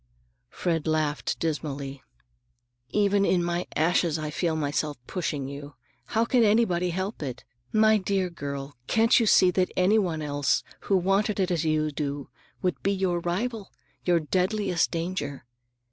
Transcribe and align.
Fred 0.49 0.87
laughed 0.87 1.37
dismally. 1.39 2.01
"Even 2.89 3.23
in 3.23 3.43
my 3.43 3.67
ashes 3.75 4.17
I 4.17 4.31
feel 4.31 4.55
myself 4.55 4.97
pushing 5.05 5.47
you! 5.47 5.75
How 6.05 6.25
can 6.25 6.43
anybody 6.43 6.89
help 6.89 7.21
it? 7.21 7.43
My 7.71 7.99
dear 7.99 8.31
girl, 8.31 8.75
can't 8.87 9.19
you 9.19 9.27
see 9.27 9.51
that 9.51 9.69
anybody 9.77 10.25
else 10.25 10.63
who 10.89 10.97
wanted 10.97 11.39
it 11.39 11.51
as 11.51 11.65
you 11.65 11.91
do 11.91 12.29
would 12.63 12.81
be 12.81 12.91
your 12.91 13.19
rival, 13.19 13.71
your 14.03 14.19
deadliest 14.19 14.89
danger? 14.89 15.45